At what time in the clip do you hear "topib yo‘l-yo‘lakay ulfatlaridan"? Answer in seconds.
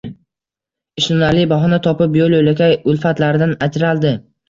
1.89-3.59